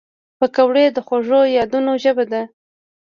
پکورې 0.39 0.85
د 0.95 0.97
خوږو 1.05 1.41
یادونو 1.57 1.91
ژبه 2.03 2.25
ده 2.31 2.41